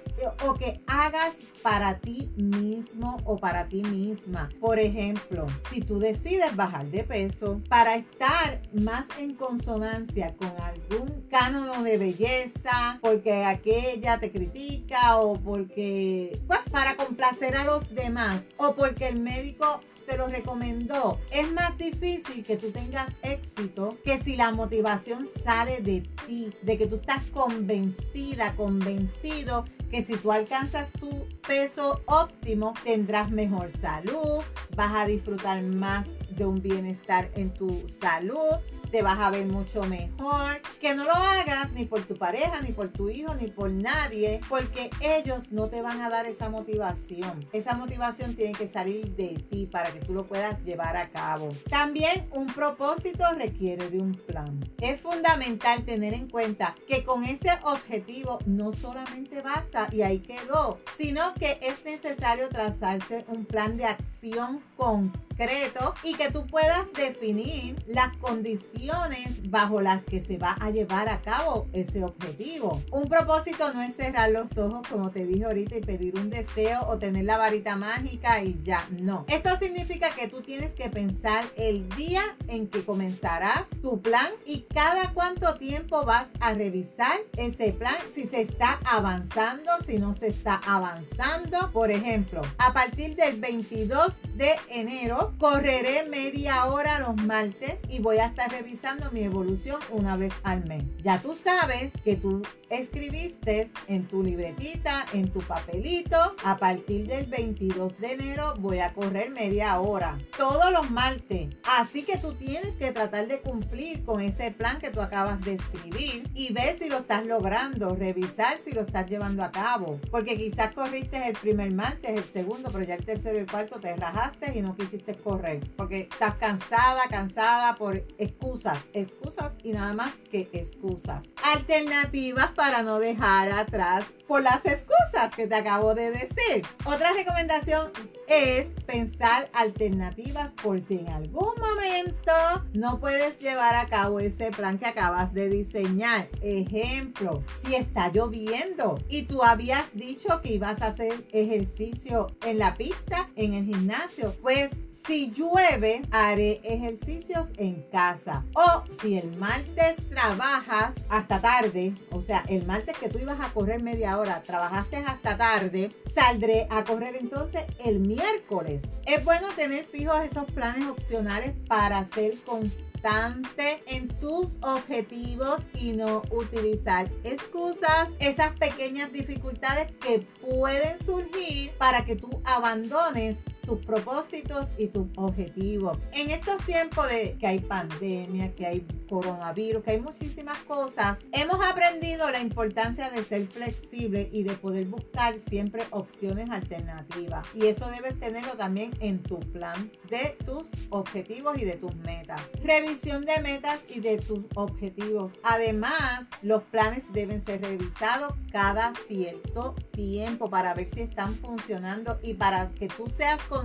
o 0.47 0.55
que 0.55 0.83
hagas 0.87 1.37
para 1.63 1.99
ti 1.99 2.31
mismo 2.37 3.19
o 3.25 3.39
para 3.39 3.69
ti 3.69 3.83
misma. 3.83 4.51
Por 4.61 4.79
ejemplo, 4.79 5.47
si 5.71 5.81
tú 5.81 5.99
decides 5.99 6.57
bajar 6.57 6.87
de 6.87 7.05
peso 7.05 7.61
para 7.69 7.95
estar 7.95 8.61
más 8.73 9.07
en 9.19 9.35
consonancia 9.35 10.35
con 10.37 10.53
algún 10.61 11.27
cánono 11.31 11.83
de 11.83 11.97
belleza, 11.97 12.99
porque 13.00 13.45
aquella 13.45 14.19
te 14.19 14.33
critica 14.33 15.19
o 15.19 15.39
porque, 15.39 16.41
pues, 16.47 16.61
para 16.71 16.97
complacer 16.97 17.57
a 17.57 17.65
los 17.65 17.95
demás 17.95 18.43
o 18.57 18.75
porque 18.75 19.09
el 19.09 19.21
médico 19.21 19.81
te 20.07 20.17
lo 20.17 20.27
recomendó. 20.27 21.21
Es 21.31 21.50
más 21.53 21.79
difícil 21.79 22.45
que 22.45 22.57
tú 22.57 22.71
tengas 22.73 23.09
éxito 23.23 23.97
que 24.05 24.19
si 24.19 24.37
la 24.37 24.50
motivación 24.50 25.29
sale 25.45 25.81
de 25.83 26.03
ti, 26.27 26.53
de 26.62 26.79
que 26.79 26.87
tú 26.87 26.97
estás 26.97 27.23
convencida, 27.27 28.57
convencido 28.57 29.65
que 29.91 30.03
si 30.05 30.17
tú 30.17 30.31
alcanzas 30.31 30.91
tu 30.93 31.27
peso 31.47 32.01
óptimo, 32.07 32.75
tendrás 32.85 33.31
mejor 33.31 33.71
salud, 33.73 34.43
vas 34.77 34.95
a 34.95 35.07
disfrutar 35.07 35.63
más 35.63 36.07
de 36.31 36.47
un 36.47 36.63
bienestar 36.63 37.31
en 37.35 37.53
tu 37.53 37.87
salud, 37.89 38.57
te 38.91 39.03
vas 39.03 39.19
a 39.19 39.31
ver 39.31 39.47
mucho 39.47 39.83
mejor. 39.85 40.61
Que 40.81 40.95
no 40.95 41.05
lo 41.05 41.13
hagas 41.13 41.73
ni 41.73 41.85
por 41.85 42.03
tu 42.03 42.17
pareja, 42.17 42.61
ni 42.61 42.73
por 42.73 42.89
tu 42.89 43.11
hijo, 43.11 43.35
ni 43.35 43.49
por 43.49 43.71
nadie, 43.71 44.41
porque 44.49 44.91
ellos 45.01 45.51
no 45.51 45.69
te 45.69 45.83
van 45.83 46.01
a 46.01 46.11
dar 46.11 46.27
esa 46.27 46.51
motivación. 46.51 47.47
Esa 47.53 47.75
motivación 47.75 48.35
tiene 48.35 48.53
que 48.53 48.69
salir 48.69 49.15
de 49.15 49.45
ti 49.51 49.67
para 49.67 49.93
que 49.93 50.01
tú 50.01 50.13
lo 50.13 50.27
puedas 50.27 50.63
llevar 50.65 50.97
a 50.97 51.11
cabo. 51.11 51.51
También 51.69 52.29
un 52.33 52.47
propósito 52.47 53.25
requiere 53.37 53.91
de 53.91 54.01
un 54.01 54.15
plan. 54.15 54.61
Es 54.81 55.01
fundamental 55.01 55.85
tener 55.85 56.15
en 56.15 56.29
cuenta 56.29 56.75
que 56.87 57.05
con 57.05 57.25
ese 57.25 57.51
objetivo 57.63 58.39
no 58.47 58.73
solamente 58.73 59.43
basta 59.43 59.89
y 59.93 60.03
ahí 60.03 60.21
quedó, 60.21 60.81
sino 60.97 61.35
que 61.35 61.59
es 61.63 61.85
necesario 61.85 62.49
trazarse 62.49 63.25
un 63.29 63.45
plan 63.45 63.77
de 63.77 63.85
acción 63.85 64.63
concreto 64.81 65.95
y 66.03 66.15
que 66.15 66.31
tú 66.31 66.47
puedas 66.47 66.93
definir 66.95 67.83
las 67.87 68.17
condiciones 68.19 69.51
bajo 69.51 69.81
las 69.81 70.05
que 70.05 70.21
se 70.21 70.39
va 70.39 70.57
a 70.61 70.71
llevar 70.71 71.09
a 71.09 71.21
cabo 71.23 71.67
ese 71.73 72.05
objetivo. 72.05 72.83
Un 72.91 73.09
propósito 73.09 73.73
no 73.73 73.83
es 73.83 73.97
cerrar 73.97 74.31
los 74.31 74.57
ojos, 74.59 74.87
como 74.89 75.11
te 75.11 75.27
dije 75.27 75.45
ahorita, 75.45 75.77
y 75.77 75.81
pedir 75.81 76.19
un 76.19 76.31
deseo 76.31 76.87
o 76.89 76.99
tener 76.99 77.25
la 77.25 77.39
varita 77.39 77.77
mágica 77.77 78.43
y 78.43 78.61
ya, 78.63 78.87
no. 78.91 79.25
Esto 79.29 79.57
significa 79.59 80.11
que 80.15 80.29
tú 80.29 80.43
tienes 80.43 80.75
que 80.75 80.91
pensar 80.91 81.45
el 81.57 81.89
día 81.91 82.23
en 82.49 82.69
que 82.69 82.85
comenzarás 82.85 83.65
tu 83.83 84.01
plan 84.01 84.29
y 84.45 84.67
cada 84.73 85.13
cuánto 85.13 85.57
tiempo 85.57 86.05
vas 86.05 86.27
a 86.41 86.55
revisar 86.55 87.19
ese 87.37 87.73
plan, 87.73 87.97
si 88.15 88.27
se 88.27 88.43
está 88.43 88.79
avanzando, 88.85 89.71
si 89.87 89.99
no 89.99 90.15
se 90.15 90.29
está 90.29 90.61
avanzando. 90.67 91.71
Por 91.73 91.91
ejemplo, 91.91 92.43
a 92.59 92.73
partir 92.73 93.17
del 93.17 93.41
22 93.41 94.13
de 94.35 94.51
enero 94.71 95.35
correré 95.39 96.05
media 96.09 96.67
hora 96.67 97.00
los 97.00 97.17
martes 97.17 97.77
y 97.89 97.99
voy 98.00 98.19
a 98.19 98.27
estar 98.27 98.50
revisando 98.50 99.11
mi 99.11 99.23
evolución 99.23 99.81
una 99.91 100.17
vez 100.17 100.33
al 100.43 100.65
mes. 100.67 100.85
Ya 101.03 101.21
tú 101.21 101.35
sabes 101.35 101.93
que 102.05 102.17
tú 102.17 102.43
escribiste 102.69 103.69
en 103.89 104.07
tu 104.07 104.23
libretita, 104.23 105.05
en 105.12 105.31
tu 105.31 105.41
papelito, 105.41 106.37
a 106.45 106.57
partir 106.59 107.07
del 107.09 107.27
22 107.27 107.99
de 107.99 108.12
enero 108.12 108.55
voy 108.59 108.79
a 108.79 108.95
correr 108.95 109.31
media 109.31 109.79
hora, 109.81 110.19
todos 110.37 110.71
los 110.73 110.91
martes. 110.91 111.49
Así 111.65 112.05
que 112.05 112.17
tú 112.17 112.35
tienes 112.35 112.77
que 112.77 112.93
tratar 112.93 113.27
de 113.27 113.41
cumplir 113.41 114.05
con 114.05 114.21
ese 114.21 114.53
plan 114.53 114.79
que 114.79 114.91
tú 114.91 115.00
acabas 115.00 115.41
de 115.41 115.55
escribir 115.55 116.31
y 116.35 116.53
ver 116.53 116.77
si 116.77 116.89
lo 116.89 116.99
estás 116.99 117.27
logrando, 117.27 117.97
revisar 117.97 118.57
si 118.65 118.73
lo 118.73 118.83
estás 118.83 119.09
llevando 119.09 119.43
a 119.43 119.50
cabo. 119.50 120.00
Porque 120.11 120.37
quizás 120.37 120.73
corriste 120.73 121.29
el 121.29 121.37
primer 121.37 121.73
martes, 121.73 122.11
el 122.11 122.25
segundo, 122.25 122.71
pero 122.71 122.85
ya 122.85 122.95
el 122.95 123.05
tercero 123.05 123.37
y 123.37 123.41
el 123.41 123.50
cuarto 123.50 123.81
te 123.81 123.97
rajaste 123.97 124.57
y 124.57 124.60
no 124.62 124.76
quisiste 124.76 125.14
correr. 125.17 125.61
Porque 125.76 126.00
estás 126.11 126.35
cansada, 126.37 127.02
cansada 127.11 127.76
por 127.76 127.97
excusas, 128.19 128.79
excusas 128.93 129.52
y 129.62 129.73
nada 129.73 129.93
más 129.95 130.14
que 130.31 130.49
excusas. 130.52 131.25
Alternativas 131.55 132.50
para 132.52 132.83
no 132.83 132.99
dejar 132.99 133.50
atrás 133.50 134.05
por 134.31 134.43
las 134.43 134.65
excusas 134.65 135.35
que 135.35 135.49
te 135.49 135.57
acabo 135.57 135.93
de 135.93 136.13
decir. 136.13 136.65
Otra 136.85 137.13
recomendación 137.13 137.91
es 138.29 138.69
pensar 138.87 139.51
alternativas 139.53 140.53
por 140.63 140.81
si 140.81 140.99
en 140.99 141.09
algún 141.09 141.53
momento 141.59 142.33
no 142.73 143.01
puedes 143.01 143.41
llevar 143.41 143.75
a 143.75 143.89
cabo 143.89 144.21
ese 144.21 144.53
plan 144.53 144.79
que 144.79 144.87
acabas 144.87 145.35
de 145.35 145.49
diseñar. 145.49 146.29
Ejemplo, 146.43 147.43
si 147.61 147.75
está 147.75 148.13
lloviendo 148.13 149.01
y 149.09 149.23
tú 149.23 149.43
habías 149.43 149.93
dicho 149.95 150.41
que 150.43 150.53
ibas 150.53 150.81
a 150.81 150.89
hacer 150.89 151.27
ejercicio 151.33 152.29
en 152.47 152.61
la 152.61 152.77
pista, 152.77 153.31
en 153.35 153.55
el 153.55 153.65
gimnasio, 153.65 154.37
pues 154.43 154.71
si 155.07 155.31
llueve, 155.31 156.03
haré 156.11 156.61
ejercicios 156.63 157.49
en 157.57 157.83
casa. 157.91 158.45
O 158.55 158.85
si 159.01 159.19
el 159.19 159.37
martes 159.39 159.97
trabajas 160.09 160.95
hasta 161.09 161.41
tarde, 161.41 161.95
o 162.11 162.21
sea, 162.21 162.45
el 162.49 162.67
martes 162.67 162.97
que 162.99 163.09
tú 163.09 163.19
ibas 163.19 163.41
a 163.41 163.53
correr 163.53 163.83
media 163.83 164.19
hora, 164.19 164.20
trabajaste 164.45 164.97
hasta 164.99 165.37
tarde, 165.37 165.91
saldré 166.12 166.67
a 166.71 166.85
correr 166.85 167.17
entonces 167.17 167.65
el 167.85 168.00
miércoles. 168.00 168.83
Es 169.07 169.25
bueno 169.25 169.49
tener 169.57 169.85
fijos 169.85 170.23
esos 170.25 170.45
planes 170.45 170.89
opcionales 170.89 171.53
para 171.67 172.05
ser 172.05 172.39
constante 172.45 173.83
en 173.87 174.09
tus 174.21 174.57
objetivos 174.62 175.62
y 175.75 175.93
no 175.93 176.23
utilizar 176.31 177.11
excusas, 177.25 178.11
esas 178.19 178.50
pequeñas 178.59 179.11
dificultades 179.12 179.91
que 180.00 180.21
pueden 180.43 181.03
surgir 181.05 181.73
para 181.79 182.05
que 182.05 182.17
tú 182.17 182.43
abandones 182.45 183.39
tus 183.71 183.87
propósitos 183.87 184.67
y 184.79 184.89
tus 184.89 185.07
objetivos. 185.17 185.97
En 186.12 186.31
estos 186.31 186.59
tiempos 186.67 187.09
de 187.09 187.37
que 187.39 187.47
hay 187.47 187.61
pandemia, 187.61 188.53
que 188.57 188.67
hay 188.67 188.87
coronavirus, 189.09 189.85
que 189.85 189.93
hay 189.93 190.00
muchísimas 190.00 190.59
cosas, 190.65 191.19
hemos 191.31 191.65
aprendido 191.65 192.29
la 192.31 192.41
importancia 192.41 193.11
de 193.11 193.23
ser 193.23 193.47
flexible 193.47 194.29
y 194.33 194.43
de 194.43 194.55
poder 194.55 194.87
buscar 194.87 195.39
siempre 195.39 195.85
opciones 195.91 196.50
alternativas. 196.50 197.47
Y 197.55 197.67
eso 197.67 197.89
debes 197.91 198.19
tenerlo 198.19 198.55
también 198.55 198.91
en 198.99 199.23
tu 199.23 199.39
plan 199.39 199.93
de 200.09 200.37
tus 200.45 200.67
objetivos 200.91 201.57
y 201.57 201.65
de 201.65 201.77
tus 201.77 201.95
metas. 201.95 202.41
Revisión 202.65 203.25
de 203.25 203.41
metas 203.41 203.81
y 203.89 204.00
de 204.00 204.19
tus 204.19 204.41
objetivos. 204.57 205.33
Además, 205.45 206.25
los 206.43 206.65
planes 206.65 207.05
deben 207.12 207.45
ser 207.45 207.62
revisados 207.62 208.35
cada 208.50 208.95
cierto 209.07 209.77
tiempo 209.93 210.50
para 210.50 210.75
ver 210.75 210.89
si 210.89 211.03
están 211.03 211.37
funcionando 211.37 212.19
y 212.21 212.35
para 212.35 212.71
que 212.73 212.89
tú 212.89 213.09
seas 213.09 213.41
consciente 213.43 213.60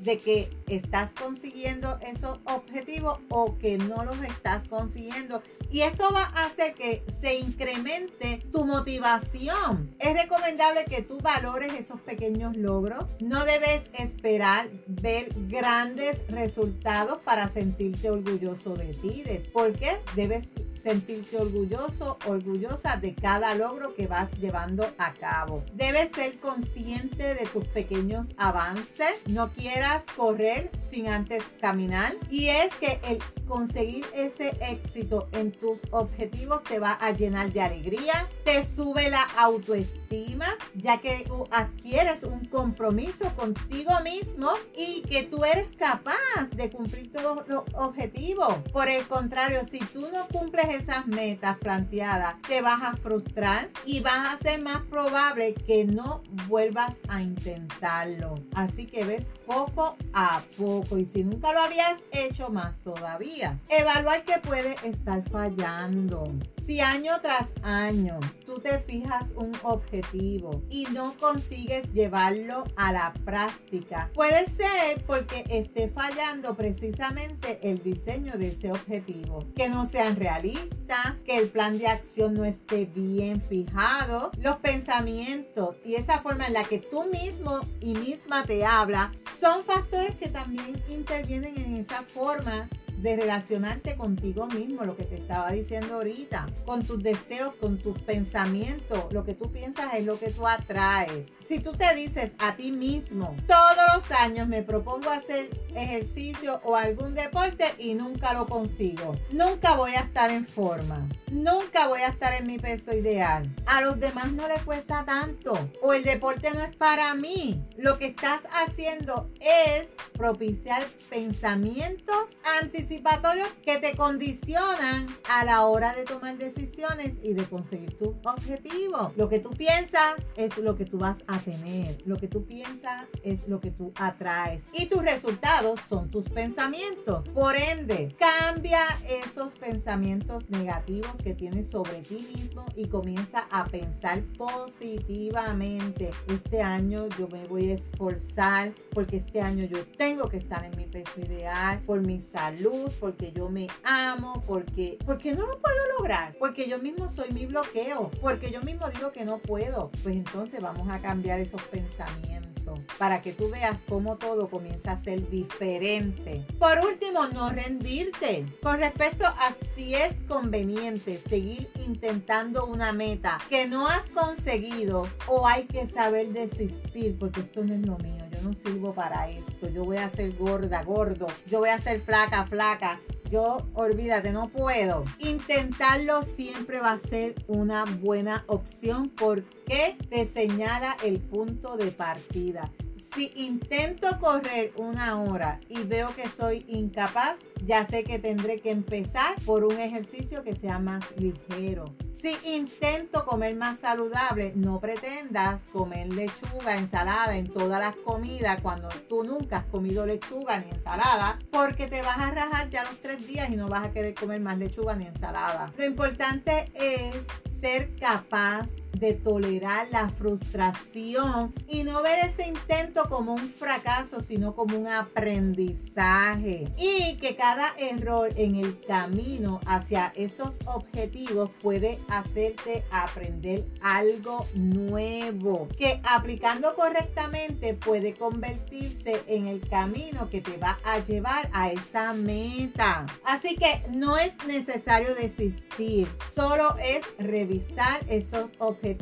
de 0.00 0.18
que 0.18 0.50
estás 0.66 1.10
consiguiendo 1.12 1.98
esos 2.00 2.38
objetivos 2.44 3.18
o 3.30 3.56
que 3.56 3.78
no 3.78 4.04
los 4.04 4.20
estás 4.22 4.64
consiguiendo. 4.68 5.42
Y 5.70 5.80
esto 5.80 6.04
va 6.12 6.24
a 6.34 6.46
hacer 6.46 6.74
que 6.74 7.02
se 7.20 7.36
incremente 7.38 8.44
tu 8.52 8.64
motivación. 8.64 9.94
Es 9.98 10.12
recomendable 10.14 10.84
que 10.84 11.02
tú 11.02 11.18
valores 11.18 11.72
esos 11.74 12.00
pequeños 12.00 12.56
logros. 12.56 13.06
No 13.20 13.44
debes 13.44 13.84
esperar 13.98 14.68
ver 14.86 15.30
grandes 15.48 16.18
resultados 16.28 17.18
para 17.24 17.48
sentirte 17.48 18.10
orgulloso 18.10 18.76
de 18.76 18.94
ti. 18.94 19.22
De, 19.22 19.40
porque 19.52 20.00
debes 20.14 20.48
sentirte 20.84 21.38
orgulloso, 21.38 22.18
orgullosa 22.26 22.98
de 22.98 23.14
cada 23.14 23.54
logro 23.54 23.94
que 23.94 24.06
vas 24.06 24.30
llevando 24.38 24.86
a 24.98 25.14
cabo. 25.14 25.64
Debes 25.72 26.10
ser 26.14 26.38
consciente 26.38 27.34
de 27.34 27.46
tus 27.46 27.66
pequeños 27.68 28.28
avances. 28.36 29.14
No 29.26 29.50
quieras 29.50 30.04
correr 30.14 30.70
sin 30.90 31.08
antes 31.08 31.42
caminar. 31.60 32.14
Y 32.30 32.48
es 32.48 32.72
que 32.74 33.00
el 33.08 33.18
conseguir 33.46 34.04
ese 34.14 34.56
éxito 34.60 35.28
en 35.32 35.52
tus 35.52 35.78
objetivos 35.90 36.62
te 36.64 36.78
va 36.78 36.92
a 36.92 37.12
llenar 37.12 37.52
de 37.52 37.62
alegría, 37.62 38.28
te 38.44 38.66
sube 38.66 39.08
la 39.10 39.22
autoestima, 39.38 40.46
ya 40.74 40.98
que 40.98 41.26
adquieres 41.50 42.22
un 42.22 42.44
compromiso 42.46 43.34
contigo 43.36 43.92
mismo 44.02 44.50
y 44.74 45.02
que 45.02 45.22
tú 45.24 45.44
eres 45.44 45.72
capaz 45.76 46.14
de 46.54 46.70
cumplir 46.70 47.12
todos 47.12 47.46
los 47.48 47.64
objetivos. 47.74 48.54
Por 48.72 48.88
el 48.88 49.06
contrario, 49.06 49.60
si 49.70 49.78
tú 49.78 50.08
no 50.12 50.26
cumples 50.28 50.73
esas 50.74 51.06
metas 51.06 51.56
planteadas, 51.58 52.40
te 52.42 52.60
vas 52.60 52.82
a 52.82 52.96
frustrar 52.96 53.70
y 53.84 54.00
vas 54.00 54.34
a 54.34 54.38
ser 54.38 54.60
más 54.60 54.82
probable 54.82 55.54
que 55.54 55.84
no 55.84 56.22
vuelvas 56.48 56.96
a 57.08 57.22
intentarlo. 57.22 58.34
Así 58.54 58.86
que 58.86 59.04
ves, 59.04 59.26
poco 59.46 59.96
a 60.12 60.42
poco. 60.56 60.98
Y 60.98 61.06
si 61.06 61.24
nunca 61.24 61.52
lo 61.52 61.60
habías 61.60 61.98
hecho, 62.12 62.50
más 62.50 62.76
todavía. 62.82 63.58
Evaluar 63.68 64.24
qué 64.24 64.38
puede 64.42 64.76
estar 64.84 65.22
fallando. 65.28 66.30
Si 66.64 66.80
año 66.80 67.12
tras 67.20 67.52
año 67.62 68.18
tú 68.46 68.58
te 68.58 68.78
fijas 68.78 69.32
un 69.36 69.52
objetivo 69.62 70.62
y 70.70 70.86
no 70.86 71.14
consigues 71.18 71.92
llevarlo 71.92 72.64
a 72.76 72.90
la 72.90 73.12
práctica, 73.24 74.10
puede 74.14 74.46
ser 74.46 75.04
porque 75.06 75.44
esté 75.50 75.90
fallando 75.90 76.56
precisamente 76.56 77.58
el 77.62 77.82
diseño 77.82 78.38
de 78.38 78.48
ese 78.48 78.72
objetivo. 78.72 79.44
Que 79.54 79.68
no 79.68 79.86
sean 79.86 80.16
realistas, 80.16 81.14
que 81.26 81.36
el 81.36 81.48
plan 81.48 81.78
de 81.78 81.88
acción 81.88 82.32
no 82.32 82.44
esté 82.46 82.86
bien 82.86 83.42
fijado, 83.42 84.30
los 84.38 84.56
pensamientos 84.56 85.76
y 85.84 85.96
esa 85.96 86.20
forma 86.20 86.46
en 86.46 86.54
la 86.54 86.64
que 86.64 86.78
tú 86.78 87.04
mismo 87.04 87.60
y 87.80 87.94
misma 87.94 88.44
te 88.44 88.64
habla 88.64 89.12
son 89.44 89.62
factores 89.62 90.16
que 90.16 90.30
también 90.30 90.82
intervienen 90.88 91.58
en 91.58 91.76
esa 91.76 92.00
forma 92.02 92.66
de 93.04 93.16
relacionarte 93.16 93.94
contigo 93.96 94.46
mismo, 94.46 94.84
lo 94.84 94.96
que 94.96 95.04
te 95.04 95.16
estaba 95.16 95.52
diciendo 95.52 95.96
ahorita, 95.96 96.46
con 96.64 96.82
tus 96.82 97.02
deseos, 97.02 97.54
con 97.60 97.76
tus 97.76 97.98
pensamientos. 97.98 99.12
Lo 99.12 99.24
que 99.24 99.34
tú 99.34 99.52
piensas 99.52 99.92
es 99.92 100.06
lo 100.06 100.18
que 100.18 100.30
tú 100.30 100.46
atraes. 100.46 101.26
Si 101.46 101.58
tú 101.58 101.74
te 101.74 101.94
dices 101.94 102.30
a 102.38 102.56
ti 102.56 102.72
mismo, 102.72 103.36
todos 103.46 103.76
los 103.94 104.10
años 104.18 104.48
me 104.48 104.62
propongo 104.62 105.10
hacer 105.10 105.50
ejercicio 105.74 106.62
o 106.64 106.76
algún 106.76 107.14
deporte 107.14 107.66
y 107.78 107.92
nunca 107.92 108.32
lo 108.32 108.46
consigo, 108.46 109.14
nunca 109.30 109.76
voy 109.76 109.92
a 109.92 110.00
estar 110.00 110.30
en 110.30 110.46
forma, 110.46 111.06
nunca 111.30 111.88
voy 111.88 112.00
a 112.00 112.08
estar 112.08 112.32
en 112.32 112.46
mi 112.46 112.58
peso 112.58 112.94
ideal. 112.94 113.54
A 113.66 113.82
los 113.82 114.00
demás 114.00 114.32
no 114.32 114.48
les 114.48 114.62
cuesta 114.62 115.04
tanto 115.04 115.68
o 115.82 115.92
el 115.92 116.04
deporte 116.04 116.48
no 116.54 116.60
es 116.62 116.74
para 116.74 117.14
mí. 117.14 117.62
Lo 117.76 117.98
que 117.98 118.06
estás 118.06 118.42
haciendo 118.52 119.30
es 119.40 119.88
propiciar 120.12 120.86
pensamientos 121.10 122.30
anticipatorios 122.62 123.48
que 123.64 123.78
te 123.78 123.96
condicionan 123.96 125.08
a 125.28 125.44
la 125.44 125.66
hora 125.66 125.92
de 125.92 126.04
tomar 126.04 126.38
decisiones 126.38 127.14
y 127.22 127.34
de 127.34 127.44
conseguir 127.48 127.98
tu 127.98 128.16
objetivo. 128.24 129.12
Lo 129.16 129.28
que 129.28 129.40
tú 129.40 129.50
piensas 129.50 130.14
es 130.36 130.56
lo 130.58 130.76
que 130.76 130.84
tú 130.84 130.98
vas 130.98 131.18
a 131.26 131.40
tener. 131.40 132.00
Lo 132.06 132.16
que 132.16 132.28
tú 132.28 132.44
piensas 132.46 133.06
es 133.24 133.40
lo 133.48 133.60
que 133.60 133.72
tú 133.72 133.92
atraes. 133.96 134.62
Y 134.72 134.86
tus 134.86 135.02
resultados 135.02 135.80
son 135.88 136.10
tus 136.10 136.28
pensamientos. 136.28 137.28
Por 137.30 137.56
ende, 137.56 138.14
cambia 138.16 138.82
esos 139.08 139.54
pensamientos 139.54 140.48
negativos 140.48 141.12
que 141.24 141.34
tienes 141.34 141.70
sobre 141.70 142.02
ti 142.02 142.28
mismo 142.36 142.66
y 142.76 142.86
comienza 142.86 143.48
a 143.50 143.64
pensar 143.66 144.22
positivamente. 144.38 146.12
Este 146.28 146.62
año 146.62 147.08
yo 147.18 147.26
me 147.26 147.46
voy 147.48 147.63
esforzar 147.72 148.72
porque 148.92 149.16
este 149.16 149.40
año 149.40 149.64
yo 149.64 149.84
tengo 149.96 150.28
que 150.28 150.36
estar 150.36 150.64
en 150.64 150.76
mi 150.76 150.84
peso 150.84 151.20
ideal 151.20 151.80
por 151.80 152.00
mi 152.00 152.20
salud, 152.20 152.90
porque 153.00 153.32
yo 153.32 153.48
me 153.48 153.68
amo, 153.84 154.42
porque 154.46 154.98
porque 155.04 155.34
no 155.34 155.46
lo 155.46 155.60
puedo 155.60 155.76
lograr, 155.98 156.36
porque 156.38 156.68
yo 156.68 156.78
mismo 156.78 157.10
soy 157.10 157.32
mi 157.32 157.46
bloqueo, 157.46 158.10
porque 158.20 158.50
yo 158.50 158.62
mismo 158.62 158.88
digo 158.90 159.12
que 159.12 159.24
no 159.24 159.38
puedo. 159.38 159.90
Pues 160.02 160.16
entonces 160.16 160.60
vamos 160.60 160.88
a 160.90 161.00
cambiar 161.00 161.40
esos 161.40 161.62
pensamientos 161.62 162.53
para 162.98 163.22
que 163.22 163.32
tú 163.32 163.50
veas 163.50 163.80
cómo 163.88 164.16
todo 164.16 164.48
comienza 164.48 164.92
a 164.92 165.02
ser 165.02 165.28
diferente. 165.28 166.44
Por 166.58 166.78
último, 166.80 167.26
no 167.28 167.50
rendirte. 167.50 168.46
Con 168.62 168.78
respecto 168.78 169.26
a 169.26 169.56
si 169.74 169.94
es 169.94 170.14
conveniente 170.28 171.20
seguir 171.28 171.68
intentando 171.86 172.66
una 172.66 172.92
meta 172.92 173.38
que 173.48 173.66
no 173.66 173.86
has 173.86 174.08
conseguido 174.08 175.08
o 175.26 175.46
hay 175.46 175.64
que 175.64 175.86
saber 175.86 176.28
desistir 176.28 177.16
porque 177.18 177.40
esto 177.40 177.64
no 177.64 177.74
es 177.74 177.86
lo 177.86 177.98
mío. 177.98 178.24
Yo 178.30 178.42
no 178.42 178.54
sirvo 178.54 178.92
para 178.92 179.28
esto. 179.28 179.68
Yo 179.68 179.84
voy 179.84 179.98
a 179.98 180.08
ser 180.10 180.34
gorda, 180.36 180.82
gordo. 180.82 181.26
Yo 181.46 181.60
voy 181.60 181.70
a 181.70 181.78
ser 181.78 182.00
flaca, 182.00 182.44
flaca 182.46 183.00
yo 183.34 183.66
olvídate, 183.74 184.32
no 184.32 184.48
puedo. 184.48 185.04
Intentarlo 185.18 186.22
siempre 186.22 186.78
va 186.78 186.92
a 186.92 186.98
ser 186.98 187.34
una 187.48 187.84
buena 187.84 188.44
opción 188.46 189.08
porque 189.08 189.96
te 190.08 190.24
señala 190.26 190.96
el 191.02 191.18
punto 191.18 191.76
de 191.76 191.90
partida. 191.90 192.63
Si 193.12 193.32
intento 193.34 194.18
correr 194.20 194.72
una 194.76 195.20
hora 195.20 195.60
y 195.68 195.82
veo 195.82 196.14
que 196.14 196.28
soy 196.28 196.64
incapaz, 196.68 197.38
ya 197.64 197.86
sé 197.86 198.04
que 198.04 198.18
tendré 198.18 198.60
que 198.60 198.70
empezar 198.70 199.34
por 199.46 199.64
un 199.64 199.78
ejercicio 199.78 200.42
que 200.42 200.54
sea 200.54 200.78
más 200.78 201.04
ligero. 201.16 201.94
Si 202.10 202.36
intento 202.44 203.24
comer 203.24 203.54
más 203.56 203.80
saludable, 203.80 204.52
no 204.54 204.80
pretendas 204.80 205.62
comer 205.72 206.08
lechuga, 206.08 206.76
ensalada 206.76 207.36
en 207.36 207.52
todas 207.52 207.80
las 207.80 207.96
comidas 207.96 208.60
cuando 208.60 208.88
tú 209.08 209.24
nunca 209.24 209.58
has 209.58 209.64
comido 209.66 210.06
lechuga 210.06 210.58
ni 210.60 210.70
ensalada, 210.70 211.38
porque 211.50 211.86
te 211.86 212.02
vas 212.02 212.18
a 212.18 212.30
rajar 212.30 212.70
ya 212.70 212.84
los 212.84 213.00
tres 213.00 213.26
días 213.26 213.50
y 213.50 213.56
no 213.56 213.68
vas 213.68 213.86
a 213.86 213.92
querer 213.92 214.14
comer 214.14 214.40
más 214.40 214.58
lechuga 214.58 214.96
ni 214.96 215.06
ensalada. 215.06 215.72
Lo 215.76 215.84
importante 215.84 216.70
es 216.74 217.26
ser 217.60 217.94
capaz 217.96 218.68
de 219.04 219.12
tolerar 219.12 219.86
la 219.90 220.08
frustración 220.08 221.52
y 221.68 221.84
no 221.84 222.02
ver 222.02 222.20
ese 222.20 222.48
intento 222.48 223.06
como 223.10 223.34
un 223.34 223.50
fracaso, 223.50 224.22
sino 224.22 224.54
como 224.54 224.78
un 224.78 224.88
aprendizaje. 224.88 226.72
Y 226.78 227.16
que 227.16 227.36
cada 227.36 227.74
error 227.76 228.30
en 228.36 228.54
el 228.54 228.74
camino 228.86 229.60
hacia 229.66 230.10
esos 230.16 230.52
objetivos 230.64 231.50
puede 231.60 232.00
hacerte 232.08 232.82
aprender 232.90 233.66
algo 233.82 234.46
nuevo, 234.54 235.68
que 235.76 236.00
aplicando 236.04 236.74
correctamente 236.74 237.74
puede 237.74 238.14
convertirse 238.14 239.22
en 239.26 239.48
el 239.48 239.68
camino 239.68 240.30
que 240.30 240.40
te 240.40 240.56
va 240.56 240.78
a 240.82 241.00
llevar 241.00 241.50
a 241.52 241.70
esa 241.70 242.14
meta. 242.14 243.04
Así 243.22 243.56
que 243.56 243.82
no 243.90 244.16
es 244.16 244.32
necesario 244.46 245.14
desistir, 245.14 246.08
solo 246.34 246.74
es 246.78 247.02
revisar 247.18 248.02
esos 248.08 248.48
objetivos 248.58 248.93